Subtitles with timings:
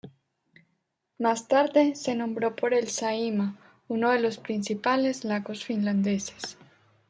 [1.19, 3.53] Más tarde se nombró por el Saimaa,
[3.87, 6.57] uno de los principales lagos finlandeses.